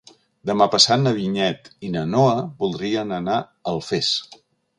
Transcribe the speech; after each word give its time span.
Demà 0.49 0.65
passat 0.75 1.01
na 1.03 1.13
Vinyet 1.17 1.69
i 1.89 1.91
na 1.97 2.03
Noa 2.15 2.33
voldrien 2.65 3.15
anar 3.19 3.37
a 3.43 3.47
Alfés. 3.75 4.11